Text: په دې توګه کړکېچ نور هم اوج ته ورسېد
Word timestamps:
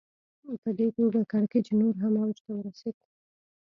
په 0.61 0.69
دې 0.77 0.87
توګه 0.97 1.19
کړکېچ 1.31 1.67
نور 1.79 1.93
هم 2.03 2.13
اوج 2.23 2.37
ته 2.45 2.51
ورسېد 2.55 2.95